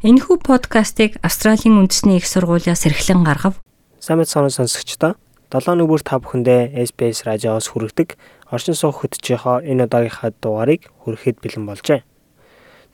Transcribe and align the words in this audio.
Энэхүү 0.00 0.40
подкастыг 0.40 1.20
Австралийн 1.20 1.76
үндэсний 1.76 2.16
их 2.16 2.24
сургуулиас 2.24 2.88
эрхлэн 2.88 3.20
гаргав. 3.20 3.60
Самэт 4.00 4.32
сонон 4.32 4.48
сонсогчдоо 4.48 5.20
7 5.52 5.76
нүгээр 5.76 6.00
та 6.08 6.16
бүхэндээ 6.16 6.72
SBS 6.88 7.28
радиоос 7.28 7.68
хүргэдэг 7.68 8.16
орчин 8.48 8.72
суух 8.72 9.04
хөтжийнхоо 9.04 9.60
энэ 9.60 9.84
удаагийнхаа 9.84 10.32
дугаарыг 10.40 10.88
хүрэхэд 11.04 11.44
бэлэн 11.44 11.68
болжээ. 11.68 12.00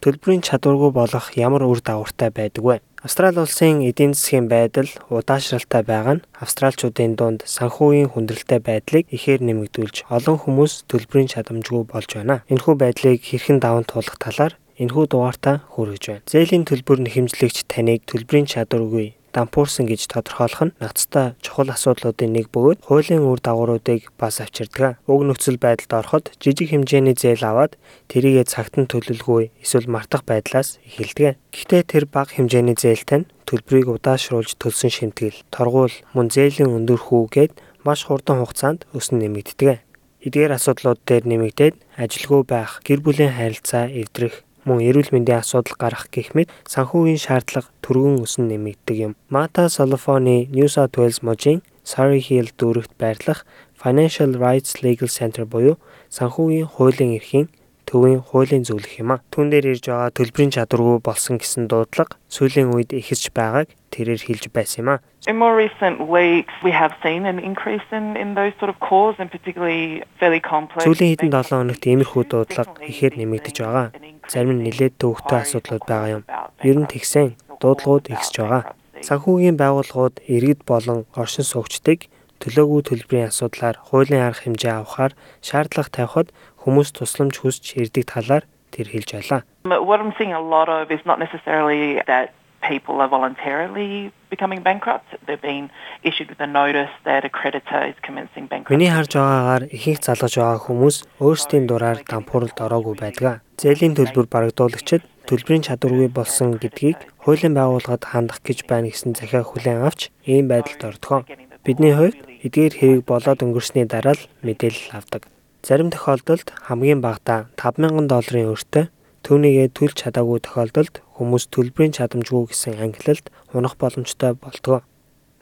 Төлбөрийн 0.02 0.42
чадваргүй 0.42 0.90
болох 0.90 1.30
ямар 1.38 1.62
үр 1.62 1.78
дагавартай 1.78 2.34
байдаг 2.34 2.64
вэ? 2.66 2.82
Австрали 3.06 3.38
улсын 3.38 3.86
эдийн 3.86 4.10
засгийн 4.10 4.50
байдал 4.50 4.90
удаашралтай 5.06 5.86
байгаа 5.86 6.18
нь 6.18 6.26
австралчуудын 6.42 7.14
дунд 7.14 7.46
санхүүгийн 7.46 8.18
хүндрэлтэй 8.18 8.58
байдлыг 8.58 9.06
ихээр 9.14 9.46
нэмэгдүүлж 9.46 10.10
олон 10.10 10.42
хүмүүс 10.42 10.90
төлбөрийн 10.90 11.30
чадамжгүй 11.30 11.86
болж 11.86 12.18
байна. 12.18 12.42
Энэхүү 12.50 12.74
байдлыг 12.74 13.22
хэрхэн 13.22 13.62
даван 13.62 13.86
туулах 13.86 14.18
талаар 14.18 14.58
энэхүү 14.80 15.04
дугаартаа 15.10 15.56
хүргэж 15.72 16.04
байна. 16.08 16.26
Зээлийн 16.30 16.64
төлбөр 16.68 16.98
нэхэмжлэгч 17.04 17.68
таныг 17.68 18.04
төлбөрийн 18.04 18.48
чадваргүй 18.48 19.16
дампуурсан 19.36 19.84
гэж 19.84 20.08
тодорхойлох 20.08 20.62
нь 20.64 20.76
нацтай 20.80 21.36
чухал 21.44 21.68
асуудлуудын 21.68 22.32
нэг 22.32 22.48
бөгөөд 22.56 22.88
хуулийн 22.88 23.28
үр 23.28 23.36
дагавруудыг 23.44 24.08
бас 24.16 24.40
авчирдаг. 24.40 24.96
Уг 25.04 25.20
нөхцөл 25.28 25.60
байдалд 25.60 25.92
ороход 25.92 26.24
жижиг 26.40 26.72
хэмжээний 26.72 27.12
зээл 27.12 27.44
аваад 27.44 27.76
тэрийгэ 28.08 28.48
цагт 28.48 28.80
нь 28.80 28.88
төлөлгүй 28.88 29.52
эсвэл 29.60 29.92
мартах 29.92 30.24
байдлаас 30.24 30.80
эхэлдэг. 30.88 31.36
Гэхдээ 31.52 31.82
тэр 31.84 32.04
бага 32.08 32.32
хэмжээний 32.32 32.80
зээлтэй 32.80 33.28
нь 33.28 33.28
төлбөрийг 33.44 33.92
удаашруулж 33.92 34.56
төлсөн 34.56 35.12
шимтгэл, 35.12 35.44
торгуул, 35.52 35.92
мөн 36.16 36.32
зээлийн 36.32 36.72
өндөр 36.72 37.00
хүүгээд 37.12 37.52
маш 37.84 38.08
хурдан 38.08 38.40
хугацаанд 38.40 38.88
өснө 38.96 39.20
нэмэгддэг. 39.20 39.84
Эдгээр 40.26 40.56
асуудлууд 40.58 41.00
дээр 41.06 41.24
нэмэгдээд 41.28 41.76
ажилгүй 42.02 42.42
байх, 42.42 42.82
гэр 42.82 42.98
бүлийн 43.04 43.36
харилцаа 43.36 43.86
эвдрэх, 43.86 44.42
мөн 44.66 44.82
эрүүл 44.82 45.14
мэндийн 45.14 45.40
асуудал 45.40 45.78
гарах 45.78 46.10
гэх 46.10 46.34
мэт 46.34 46.50
санхүүгийн 46.66 47.22
шаардлага 47.22 47.70
түргэн 47.86 48.18
өсөн 48.26 48.50
нэмэгддэг 48.50 48.96
юм. 48.98 49.12
Мата 49.30 49.70
Солофоны 49.70 50.50
New 50.50 50.66
South 50.66 50.98
Wales 50.98 51.22
мужийн 51.22 51.62
Surrey 51.86 52.18
Hill 52.18 52.50
дүүрэгт 52.58 52.98
байрлах 52.98 53.46
Financial 53.78 54.34
Rights 54.34 54.82
Legal 54.82 55.06
Center 55.06 55.46
буюу 55.46 55.78
санхүүгийн 56.10 56.66
хуулийн 56.66 57.14
эрхийн 57.14 57.46
төвийн 57.86 58.18
хуулийн 58.18 58.66
зөвлөх 58.66 58.98
юм 58.98 59.14
а. 59.14 59.22
Түүн 59.30 59.54
дээр 59.54 59.78
ирж 59.78 59.86
байгаа 59.86 60.10
төлбөрийн 60.10 60.50
чадваргүй 60.50 60.98
болсон 61.06 61.38
гэсэн 61.38 61.70
дуудлага 61.70 62.18
сүүлийн 62.26 62.74
үед 62.74 62.90
ихсэж 62.90 63.30
байгааг 63.30 63.70
тэрээр 63.94 64.22
хэлж 64.26 64.50
байсан 64.50 64.82
юм 64.82 64.90
а. 64.98 65.02
In 65.30 65.38
more 65.38 65.54
recent 65.54 66.10
weeks 66.10 66.50
we 66.66 66.74
have 66.74 66.94
seen 67.02 67.26
an 67.30 67.38
increase 67.38 67.86
in 67.94 68.18
in 68.18 68.34
those 68.34 68.54
sort 68.58 68.70
of 68.74 68.78
calls 68.82 69.14
and 69.22 69.30
particularly 69.30 70.02
fairly 70.18 70.42
complex. 70.42 70.82
Сүүлийн 70.82 71.14
хэдэн 71.14 71.30
7 71.30 71.62
хоногт 71.62 71.86
иймэрхүү 71.86 72.22
дуудлага 72.26 72.74
ихээр 72.90 73.14
нэмэгдэж 73.22 73.56
байгаа. 73.62 73.94
Зарим 74.30 74.58
нь 74.58 74.64
нэлээд 74.66 74.94
төвөгтэй 75.00 75.38
асуудлууд 75.42 75.84
байгаа 75.86 76.10
юм. 76.16 76.22
Ер 76.62 76.76
нь 76.82 76.90
тэгсэн 76.90 77.38
дуудлагууд 77.60 78.10
ихсэж 78.14 78.34
байгаа. 78.42 78.62
Санхүүгийн 79.06 79.56
байгууллагууд 79.60 80.16
иргэд 80.34 80.60
болон 80.66 81.04
оршин 81.14 81.46
суугчдыг 81.46 82.08
төлөөгүй 82.40 82.80
төлбөрийн 82.88 83.30
асуудлаар 83.30 83.76
хуулийн 83.80 84.26
арга 84.26 84.44
хэмжээ 84.44 84.72
авахар 84.76 85.12
шаардлага 85.40 85.90
тавихад 85.92 86.28
хүмүүс 86.60 86.88
тусламж 86.96 87.34
хүсч 87.40 87.64
ирдэг 87.80 88.04
талаар 88.12 88.44
тэр 88.74 88.86
хэлж 88.92 89.08
байлаа. 89.16 89.40
What 89.64 90.00
I'm 90.00 90.12
seeing 90.18 90.32
a 90.36 90.42
lot 90.42 90.68
of 90.68 90.90
is 90.90 91.00
not 91.08 91.18
necessarily 91.18 92.02
that 92.10 92.32
people 92.68 93.00
are 93.02 93.08
voluntarily 93.08 94.12
becoming 94.30 94.60
bankrupt. 94.68 95.08
They've 95.26 95.40
been 95.40 95.70
issued 96.02 96.28
with 96.32 96.40
a 96.40 96.50
notice 96.60 96.92
that 97.04 97.24
a 97.24 97.30
creditor 97.38 97.80
is 97.90 97.96
commencing 98.06 98.46
bankruptcy. 98.50 98.74
Миний 98.74 98.90
харж 98.90 99.12
байгаагаар 99.16 99.64
ихэнх 99.76 100.00
залгаж 100.06 100.34
байгаа 100.38 100.60
хүмүүс 100.66 100.96
өөрсдийн 101.26 101.66
дураар 101.70 101.98
дампууралд 102.10 102.58
ороогүй 102.66 102.94
байдаг. 102.98 103.42
Зээлийн 103.62 103.94
төлбөр 103.96 104.26
барагдуулагчид 104.34 105.02
төлбөрийн 105.28 105.66
чадваргүй 105.66 106.08
болсон 106.18 106.58
гэдгийг 106.62 106.98
хуулийн 107.24 107.54
байгууллагад 107.58 108.04
хандах 108.12 108.40
гэж 108.46 108.58
байна 108.70 108.90
гэсэн 108.90 109.14
захиа 109.18 109.42
хүлээн 109.46 109.86
авч 109.86 110.10
ийм 110.26 110.46
байдалд 110.50 110.82
ордгоо. 110.90 111.20
Бидний 111.66 111.94
хувьд 111.94 112.18
эдгээр 112.46 112.74
хэрэг 112.78 113.02
болоод 113.10 113.42
өнгөрсний 113.42 113.86
дараа 113.90 114.14
л 114.14 114.28
мэдээлэл 114.46 114.94
авдаг. 114.98 115.26
Зарим 115.66 115.90
тохиолдолд 115.90 116.54
хамгийн 116.70 117.02
багадаа 117.02 117.50
5000 117.58 118.06
долларын 118.06 118.54
өртөө 118.54 118.84
түүнийгээ 119.26 119.74
төлж 119.74 120.06
чадаагүй 120.06 120.38
тохиолдолд 120.46 121.02
хүмүүс 121.18 121.50
төлбөрийн 121.50 121.96
чадамжгүй 121.98 122.46
гэсэн 122.46 122.78
ангилалд 122.78 123.26
унах 123.50 123.74
боломжтой 123.74 124.38
болдог. 124.38 124.86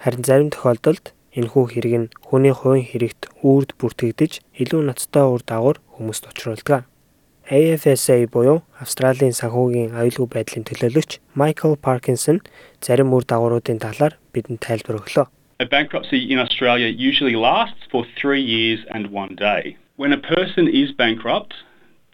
Харин 0.00 0.25
зарим 0.25 0.49
тохиолдолд 0.49 1.12
энэхүү 1.37 1.65
хэрэг 1.69 1.94
нь 2.00 2.12
хүний 2.25 2.55
хувийн 2.56 2.89
хэрэгт 2.89 3.28
үрд 3.44 3.77
бүртгэгдэж 3.77 4.33
илүү 4.56 4.81
ноцтой 4.89 5.27
ур 5.28 5.44
дагавар 5.44 5.84
хүмүүст 6.00 6.33
учруулдаг. 6.33 6.89
AFSA 7.44 8.25
буюу 8.33 8.65
Австралийн 8.81 9.37
санхүүгийн 9.37 9.93
аюулгүй 9.93 10.28
байдлын 10.33 10.65
төлөөлөгч 10.65 11.21
Michael 11.37 11.77
Parkinson 11.77 12.41
зарим 12.81 13.12
үр 13.12 13.28
дагавруудын 13.28 13.84
талаар 13.84 14.17
бидэнд 14.33 14.65
тайлбар 14.65 15.05
өглөө. 15.05 15.28
A 15.61 15.67
bankruptcy 15.69 16.25
in 16.33 16.41
Australia 16.41 16.89
usually 16.89 17.37
lasts 17.37 17.84
for 17.93 18.09
3 18.17 18.41
years 18.41 18.81
and 18.89 19.12
1 19.12 19.37
day. 19.37 19.77
When 20.00 20.17
a 20.17 20.19
person 20.19 20.73
is 20.73 20.89
bankrupt, 20.97 21.53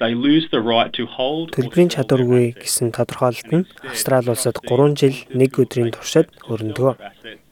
they 0.00 0.14
lose 0.14 0.48
the 0.50 0.62
right 0.64 0.90
to 0.96 1.04
hold 1.04 1.52
Төлбөрийн 1.52 1.92
чадваргүй 1.92 2.56
гэсэн 2.56 2.88
тодорхойлолт 2.96 3.50
нь 3.52 3.68
Австрали 3.84 4.32
улсад 4.32 4.56
3 4.64 4.96
жил 4.96 5.16
1 5.36 5.60
өдрийн 5.60 5.92
туршид 5.92 6.32
өрнөдгөө. 6.48 6.94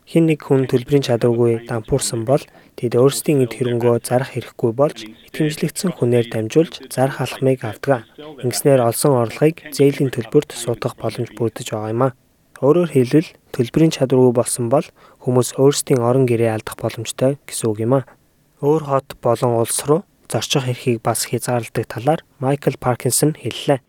Хин 0.08 0.24
нэг 0.24 0.40
хүн 0.40 0.64
төлбөрийн 0.72 1.04
чадваргүй 1.04 1.68
дампуурсан 1.68 2.24
бол 2.24 2.40
тэд 2.80 2.96
өөрсдийн 2.96 3.44
эд 3.44 3.52
хөрөнгөө 3.52 4.00
зарах 4.00 4.32
хэрэггүй 4.32 4.72
болж 4.72 5.04
итгэмжлэгдсэн 5.04 5.92
хүнээр 6.00 6.32
дамжуулж 6.32 6.88
зарах 6.88 7.20
алхмыг 7.20 7.60
авдаг. 7.68 8.08
Ингэснээр 8.16 8.80
олсон 8.80 9.20
орлогыг 9.20 9.68
зээлийн 9.68 10.08
төлбөрт 10.08 10.56
суудах 10.56 10.96
боломж 10.96 11.28
бүрдэж 11.36 11.76
байгаа 11.76 11.92
юм 11.92 12.02
а. 12.08 12.16
Өөрөөр 12.64 12.90
хэлбэл 12.96 13.28
төлбөрийн 13.52 13.92
чадваргүй 13.92 14.32
болсон 14.32 14.72
бол 14.72 14.88
хүмүүс 15.20 15.60
өөрсдийн 15.60 16.00
орон 16.00 16.24
гэрээ 16.24 16.56
алдах 16.56 16.80
боломжтой 16.80 17.36
гэсэн 17.44 17.68
үг 17.68 17.84
юм 17.84 18.00
а. 18.00 18.08
Өөр 18.64 18.82
хот 18.88 19.08
болон 19.20 19.60
улс 19.60 19.84
руу 19.84 20.07
зорчих 20.28 20.68
эрхийг 20.68 21.00
бас 21.02 21.24
хязгаарладаг 21.24 21.86
талаар 21.88 22.20
Майкл 22.38 22.76
Паркинсон 22.76 23.32
хэллээ. 23.40 23.80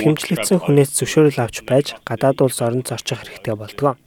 Хэмжлэгдсэн 0.00 0.58
хүнээс 0.64 0.90
зөвшөөрөл 0.96 1.44
авч 1.44 1.56
байж 1.68 1.86
гадаад 2.08 2.40
улс 2.40 2.64
оронд 2.64 2.88
зорчих 2.88 3.20
хэрэгтэй 3.20 3.54
болдгоо. 3.60 4.00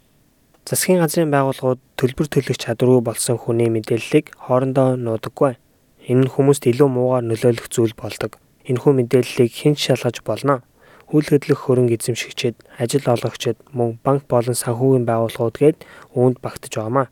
Засгийн 0.66 1.00
газрын 1.06 1.30
байгууллагууд 1.30 1.80
төлбөр 1.96 2.28
төлөх 2.28 2.58
чадваргүй 2.58 3.02
болсон 3.06 3.38
хүний 3.38 3.69
мэдээллийг 3.69 4.34
хоорондоо 4.35 4.97
нуудаггүй. 4.97 5.62
Энэ 6.09 6.25
нь 6.25 6.34
хүмүүст 6.34 6.66
илүү 6.66 6.90
муугаар 6.90 7.24
нөлөөлөх 7.24 7.69
зүйл 7.69 7.94
болдог. 7.94 8.41
Энэхүү 8.66 8.94
мэдээллийг 8.97 9.53
хэн 9.53 9.78
ч 9.78 9.94
шалгаж 9.94 10.25
болно. 10.25 10.66
Үйл 11.08 11.24
хөдлөх 11.24 11.72
хөрөнгө 11.72 11.96
эзэмшигчид, 11.96 12.59
ажил 12.75 13.08
олгогчид, 13.08 13.56
мөн 13.72 13.96
банк 14.03 14.28
болон 14.28 14.59
санхүүгийн 14.59 15.08
байгууллагууд 15.08 15.56
гээд 15.56 15.79
үүнд 16.19 16.44
багтаж 16.44 16.75
байгаамаа 16.75 17.08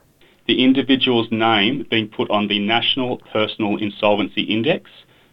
the 0.47 0.63
individual's 0.63 1.29
name 1.31 1.85
being 1.89 2.07
put 2.07 2.29
on 2.29 2.47
the 2.47 2.59
National 2.59 3.17
Personal 3.33 3.77
Insolvency 3.77 4.43
Index, 4.43 4.89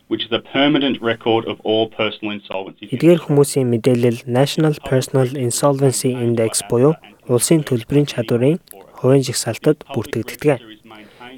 which 0.09 0.25
is 0.25 0.33
a 0.33 0.41
permanent 0.41 1.01
record 1.03 1.45
of 1.47 1.61
all 1.65 1.89
personal 1.89 2.33
insolvencies. 2.39 2.89
Эдгээр 2.93 3.21
хүмүүсийн 3.29 3.69
мэдээлэл 3.69 4.25
National 4.29 4.75
Personal 4.89 5.29
Insolvency 5.37 6.13
Index 6.17 6.65
буюу 6.69 6.97
улсын 7.29 7.65
төлбөрийн 7.65 8.09
чадварын 8.09 8.59
хувийн 9.01 9.25
жагсаалтад 9.29 9.85
бүртгэгддэг. 9.93 10.61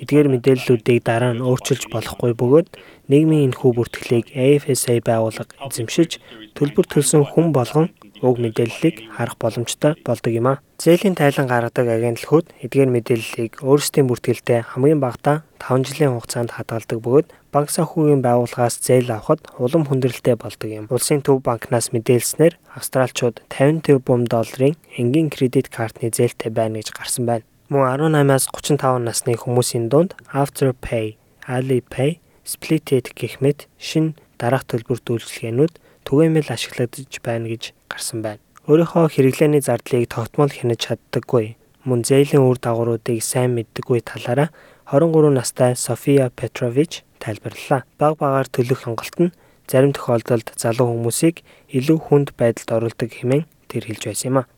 Эдгээр 0.02 0.28
мэдээллүүдийг 0.34 1.02
дараа 1.06 1.34
нь 1.34 1.42
өөрчилж 1.42 1.90
болохгүй 1.90 2.34
бөгөөд 2.34 2.68
нийгмийн 3.10 3.50
энэхүү 3.50 3.70
бүртгэлийг 3.78 4.26
AFSA 4.34 4.98
байгууллага 5.06 5.54
эзэмшиж 5.66 6.18
төлбөр 6.58 6.86
төлсөн 6.90 7.22
хүн 7.26 7.54
болгон 7.54 7.90
уг 8.24 8.40
мэдээллийг 8.40 9.12
харах 9.12 9.36
боломжтой 9.36 9.92
болдог 10.00 10.32
юм 10.32 10.48
а. 10.48 10.60
Зээлийн 10.80 11.14
тайлан 11.14 11.46
гаргадаг 11.46 11.86
агентлагууд 11.92 12.48
эдгээр 12.64 12.90
мэдээллийг 12.90 13.52
өөрсдийн 13.60 14.08
бүртгэлтэй 14.08 14.64
хамгийн 14.64 15.04
багадаа 15.04 15.44
5 15.60 15.84
жилийн 15.84 16.16
хугацаанд 16.16 16.56
хадгалдаг 16.56 16.98
бөгөөд 17.04 17.28
банк 17.52 17.68
санхүүгийн 17.68 18.24
байгууллагаас 18.24 18.80
зээл 18.80 19.12
авахд 19.12 19.44
улам 19.60 19.84
хүндрэлтэй 19.84 20.34
болдог 20.40 20.70
юм. 20.72 20.88
Улсын 20.88 21.20
төв 21.20 21.44
банкнаас 21.44 21.92
мэдээлснээр 21.92 22.56
австралчууд 22.74 23.44
50 23.52 23.84
тэрбум 23.86 24.24
долларын 24.24 24.74
энгийн 24.96 25.28
кредит 25.28 25.68
картны 25.68 26.08
зээлтэй 26.08 26.50
байна 26.50 26.80
гэж 26.80 26.96
гарсан 26.96 27.28
байна. 27.28 27.44
Мөн 27.68 28.10
18-аас 28.10 28.48
35 28.50 29.04
насны 29.04 29.32
хүмүүсийн 29.38 29.88
дунд 29.88 30.16
Afterpay, 30.32 31.16
Alipay, 31.48 32.20
Splitit 32.44 33.16
гэх 33.16 33.40
мэт 33.40 33.70
шин 33.80 34.16
дараах 34.36 34.68
төлбөр 34.68 35.00
үйлчилгээнүүд 35.00 35.72
түгээмэл 36.04 36.52
ашиглагдаж 36.52 37.12
байна 37.24 37.48
гэж 37.48 37.72
гарсан 37.94 38.26
байна. 38.26 38.42
Өөрийнхөө 38.66 39.06
хэрэглээний 39.14 39.62
зардлыг 39.62 40.10
тогтмол 40.10 40.50
хянаж 40.50 40.82
чаддаггүй, 40.82 41.54
мөн 41.86 42.00
зээлийн 42.02 42.42
үр 42.42 42.58
дагавруудыг 42.58 43.22
сайн 43.22 43.54
мэддэггүй 43.54 44.02
талаараа 44.02 44.50
23 44.90 45.30
настай 45.30 45.72
София 45.76 46.28
Петрович 46.34 47.04
тайлбарллаа. 47.22 47.84
Баг 47.96 48.18
багаар 48.18 48.48
төлөх 48.50 48.84
хянгалт 48.84 49.16
нь 49.20 49.34
зарим 49.68 49.92
тохиолдолд 49.92 50.52
залуу 50.56 50.92
хүмүүсийг 50.92 51.40
илүү 51.72 51.98
хүнд 52.08 52.28
байдалд 52.36 52.70
оруулдаг 52.72 53.10
хэмээн 53.16 53.48
тэр 53.68 53.84
хэлж 53.88 54.02
байсан 54.08 54.28
юм 54.28 54.38
а. 54.40 54.48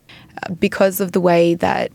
Because 0.59 0.99
of 0.99 1.11
the 1.11 1.23
way 1.23 1.55
that 1.55 1.91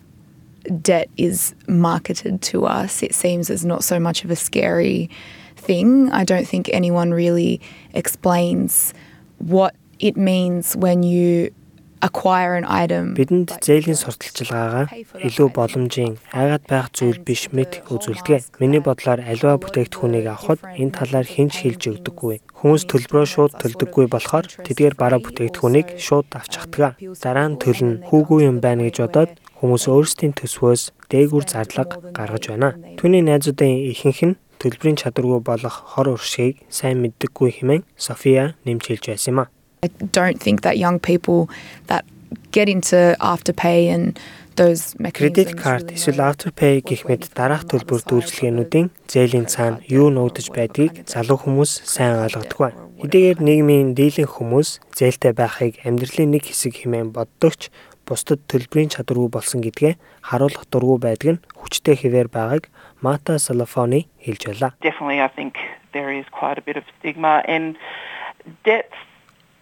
debt 0.83 1.09
is 1.17 1.55
marketed 1.67 2.41
to 2.53 2.65
us, 2.65 3.03
it 3.03 3.15
seems 3.15 3.51
as 3.51 3.65
not 3.65 3.85
so 3.85 4.01
much 4.01 4.25
of 4.25 4.31
a 4.31 4.37
scary 4.37 5.11
thing. 5.57 6.11
I 6.13 6.25
don't 6.25 6.49
think 6.49 6.69
anyone 6.73 7.13
really 7.13 7.61
explains 7.95 8.95
what 9.39 9.75
it 10.03 10.17
means 10.17 10.75
when 10.77 11.03
you 11.03 11.55
acquire 12.03 12.55
an 12.59 12.67
item 12.67 13.15
Бидэнд 13.15 13.63
зээлийн 13.63 13.95
сурталчилгаагаа 13.95 14.91
илүү 15.23 15.49
боломжийн 15.55 16.19
айгаад 16.35 16.65
байх 16.67 16.91
зүйл 16.91 17.23
биш 17.23 17.55
мэт 17.55 17.87
үзүүлдэг. 17.87 18.59
Миний 18.59 18.83
бодлоор 18.83 19.23
аливаа 19.23 19.63
бүтээгдэхүүнийг 19.63 20.27
авахд 20.27 20.67
энэ 20.67 20.97
талаар 20.99 21.27
хинч 21.31 21.63
хэлж 21.63 21.83
өгдөггүй. 22.03 22.37
Хүмүүс 22.59 22.83
төлбөрөө 22.91 23.27
шууд 23.31 23.53
төлдөггүй 23.63 24.07
болохоор 24.11 24.47
тэдгээр 24.67 24.95
бараа 24.99 25.23
бүтээгдэхүүнийг 25.23 25.89
шууд 26.03 26.27
авч 26.35 26.51
чаддаг. 26.59 26.99
Дараа 27.23 27.47
нь 27.55 27.61
төлнө 27.63 28.11
хүүгүй 28.11 28.51
юм 28.51 28.59
байна 28.59 28.83
гэж 28.91 29.07
бодоод 29.07 29.31
хүмүүс 29.63 29.87
өөрсдийн 29.87 30.35
төсвөөс 30.35 30.83
дээгүр 31.07 31.47
зарлага 31.47 32.03
гаргаж 32.11 32.51
байна. 32.51 32.75
Түүний 32.99 33.23
найзуудын 33.23 33.95
ихэнх 33.95 34.21
нь 34.27 34.39
төлбөрийн 34.59 34.99
чадваргүй 34.99 35.39
болох 35.39 35.95
хор 35.95 36.19
уршиг 36.19 36.59
сайн 36.67 36.99
мэддэггүй 36.99 37.63
хэмээн 37.63 37.87
София 37.95 38.59
нэмж 38.67 38.91
хэлж 38.91 39.07
байсан 39.07 39.31
юм 39.35 39.41
а. 39.47 39.51
I 39.85 39.89
don't 40.13 40.39
think 40.41 40.63
that 40.63 40.79
young 40.79 41.01
people 41.01 41.51
that 41.89 42.05
get 42.53 42.69
into 42.69 43.17
afterpay 43.21 43.89
and 43.89 44.17
those 44.55 44.95
mechanisms 45.01 45.55
карт 45.61 45.83
really 45.83 45.99
эсвэл 45.99 46.21
Afterpay 46.23 46.75
гэх 46.87 47.03
мэт 47.11 47.35
дараах 47.35 47.67
төлбөр 47.67 48.07
дүүлжлэгээнүүдийн 48.07 48.95
зээлийн 49.11 49.51
цаана 49.51 49.83
юу 49.91 50.15
нүүдэж 50.15 50.55
байдгийг 50.55 51.03
залуу 51.11 51.35
хүмүүс 51.35 51.83
сайн 51.83 52.23
ойлгодоггүй. 52.23 52.71
Хэдийгээр 53.03 53.39
нийгмийн 53.43 53.99
дийлэн 53.99 54.31
хүмүүс 54.31 54.79
зээлтэй 54.95 55.35
байхыг 55.35 55.83
амьдралын 55.83 56.31
нэг 56.31 56.47
хэсэг 56.47 56.87
хэмээн 56.87 57.11
боддогч 57.11 57.75
бусдад 58.07 58.47
төлбөрийн 58.47 58.95
чадваргүй 58.95 59.35
болсон 59.35 59.67
гэдгээ 59.67 59.99
харуулах 60.31 60.63
дургүй 60.71 60.99
байдаг 61.03 61.29
нь 61.35 61.43
хүчтэй 61.59 61.99
хэвээр 61.99 62.31
байгааг 62.31 62.71
Мата 63.03 63.43
Салафони 63.43 64.07
хэлж 64.23 64.47
байлаа. 64.47 64.71
Definitely, 64.79 65.19
I 65.19 65.27
think 65.27 65.59
there 65.91 66.15
is 66.15 66.27
quite 66.31 66.55
a 66.55 66.63
bit 66.63 66.79
of 66.79 66.87
stigma, 67.03 67.43
and 67.51 67.75
debts 68.63 68.95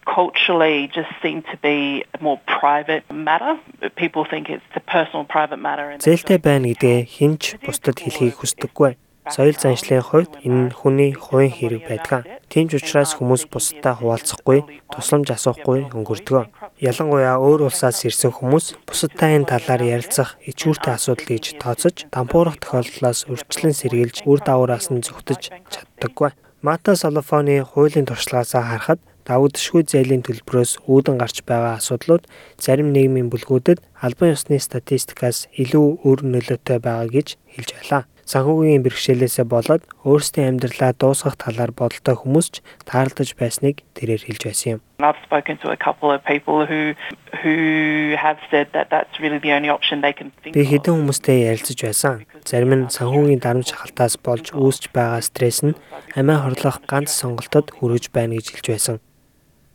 culturally 0.05 0.87
just 0.87 1.11
seem 1.21 1.41
to 1.51 1.57
be 1.61 2.03
a 2.13 2.19
more 2.21 2.39
private 2.45 3.03
matter. 3.11 3.59
People 3.95 4.25
think 4.25 4.49
it's 4.49 4.63
a 4.75 4.79
personal, 4.79 5.25
private 5.25 5.59
matter. 5.59 5.89
and 5.91 6.01
Зээлтэй 6.01 6.39
байна 6.41 6.67
гэдгээ 6.73 6.99
хинч 7.05 7.61
бусдад 7.65 7.99
хэлхийг 8.01 8.35
хүсдэггүй. 8.41 8.97
Соёл 9.29 9.53
заншлын 9.53 10.01
хувьд 10.01 10.33
энэ 10.41 10.61
нь 10.65 10.73
хүний 10.73 11.13
хувийн 11.13 11.53
хэрэг 11.53 11.85
байдаг. 11.85 12.25
Тийм 12.49 12.65
ч 12.73 12.81
учраас 12.81 13.13
хүмүүс 13.21 13.53
бусдад 13.53 14.01
хуваалцахгүй, 14.01 14.65
тусламж 14.89 15.29
асуухгүй 15.29 15.93
өнгөрдөг. 15.93 16.49
Ялангуяа 16.81 17.37
өөр 17.37 17.69
улсаас 17.69 18.01
ирсэн 18.01 18.33
хүмүүс 18.33 18.81
бусадтай 18.89 19.37
энэ 19.37 19.45
талаар 19.53 19.85
ярилцах 19.85 20.41
ичүүртэй 20.49 20.97
асуудал 20.97 21.29
гэж 21.29 21.61
тооцож, 21.61 22.09
дампуурах 22.09 22.57
тохиолдлоос 22.57 23.29
урьдчилан 23.29 23.77
сэргийлж, 23.77 24.25
үр 24.25 24.41
дагавраас 24.41 24.89
нь 24.89 25.05
зүгтэж 25.05 25.53
чаддаггүй. 25.69 26.33
Мата 26.65 26.97
Солофоны 26.97 27.61
хуулийн 27.61 28.09
туршлагаасаа 28.09 28.61
харахад 28.65 28.99
давагдшгүй 29.29 29.83
зээлийн 29.87 30.23
төлбөрөөс 30.25 30.71
үүдэн 30.89 31.17
гарч 31.21 31.37
байгаа 31.49 31.77
асуудлууд 31.79 32.23
зарим 32.57 32.89
нийгмийн 32.95 33.31
бүлгүүдэд 33.31 33.79
албан 34.05 34.33
ёсны 34.35 34.57
статистикаас 34.57 35.51
илүү 35.63 35.87
өөр 36.05 36.19
нөлөөтэй 36.31 36.79
байгаа 36.81 37.07
гэж 37.09 37.27
хэлж 37.53 37.69
байлаа. 37.77 38.03
Санхүүгийн 38.31 38.83
бэрхшээлээсээ 38.85 39.45
болоод 39.49 39.83
өөрсдийн 40.07 40.55
амьдралаа 40.55 40.95
дуусгах 40.95 41.35
талаар 41.35 41.75
бодолтой 41.75 42.15
хүмүүс 42.15 42.47
ч 42.53 42.55
таарлаж 42.87 43.35
байсныг 43.35 43.83
тэрээр 43.97 44.23
хэлж 44.23 44.41
байсан 44.47 44.69
юм. 44.77 44.79
I've 45.03 45.19
spoken 45.25 45.57
to 45.65 45.67
a 45.73 45.75
couple 45.75 46.09
of 46.15 46.23
people 46.23 46.63
who 46.69 46.95
who 47.43 48.15
have 48.15 48.39
said 48.47 48.71
that 48.71 48.87
that's 48.93 49.19
really 49.19 49.41
the 49.43 49.51
only 49.51 49.67
option 49.67 49.99
they 49.99 50.13
can 50.15 50.31
think 50.39 50.55
Би 50.55 50.63
хэдэн 50.63 50.95
хүмүүстэй 50.95 51.49
ярилцаж 51.51 51.79
байсан. 51.83 52.13
Зарим 52.47 52.71
нь 52.77 52.87
санхүүгийн 52.87 53.41
дарамт 53.43 53.67
шахалтаас 53.67 54.15
болж 54.21 54.55
үүсч 54.55 54.93
байгаа 54.95 55.19
стресс 55.19 55.59
нь 55.67 55.75
амиа 56.15 56.45
хорлох 56.45 56.79
ганц 56.87 57.11
сонголтод 57.11 57.75
хүрэж 57.75 58.15
байна 58.15 58.39
гэж 58.39 58.47
хэлж 58.53 58.67
байсан. 58.71 58.97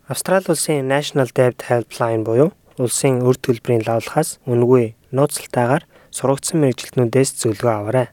Австрали 0.08 0.44
улсын 0.46 0.86
National 0.86 1.26
Debt 1.34 1.64
Helpline 1.66 2.22
буюу 2.22 2.52
улсын 2.78 3.16
өр 3.26 3.34
төлбөрийн 3.42 3.82
лавлахаас 3.88 4.36
үнгүй 4.46 4.92
нууцлалтайгаар 5.10 5.82
сургагдсан 6.14 6.62
мэрэгжилтнүүдээс 6.62 7.32
зөвлөгөө 7.42 7.72
аваарай. 7.74 8.06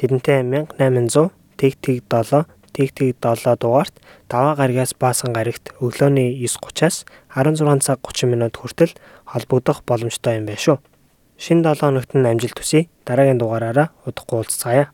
Тэдэнтэй 0.00 0.40
1800 0.40 1.36
тэг 1.60 1.76
тэг 1.84 2.00
7 2.08 2.48
тэг 2.72 2.96
тэг 2.96 3.20
7 3.20 3.60
дугаарт 3.60 3.92
даваа 4.32 4.56
гарагаас 4.56 4.96
баасан 4.96 5.36
гарагт 5.36 5.76
өглөөний 5.84 6.32
9:30-аас 6.48 7.04
16 7.36 7.84
цаг 7.84 8.00
30 8.00 8.32
минут 8.32 8.56
хүртэл 8.56 8.96
холбогдох 9.28 9.84
боломжтой 9.84 10.40
юм 10.40 10.48
байна 10.48 10.64
шүү. 10.64 10.80
Шинэ 11.36 11.76
7 11.76 11.92
хоногт 11.92 12.16
нь 12.16 12.24
амжилт 12.24 12.56
хүсье. 12.56 12.88
Дараагийн 13.04 13.36
дугаараараа 13.36 13.92
удахгүй 14.08 14.40
уулзцаая. 14.40 14.93